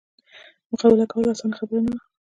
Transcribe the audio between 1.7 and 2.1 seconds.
نه وه.